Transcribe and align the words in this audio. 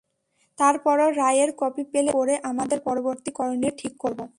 তারপরও 0.57 1.07
রায়ের 1.13 1.51
কপি 1.57 1.83
পেলে 1.91 2.11
সেটা 2.11 2.13
পড়ে 2.13 2.35
আমাদের 2.49 2.79
পরবর্তী 2.85 3.31
করণীয় 3.35 3.73
ঠিক 3.77 3.93
করব। 3.97 4.21